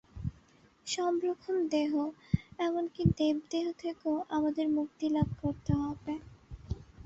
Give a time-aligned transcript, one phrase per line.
[0.87, 1.91] সব রকম দেহ,
[2.59, 6.13] এমন-কি দেবদেহ থেকেও আমাদের মুক্তিলাভ করতে হবে।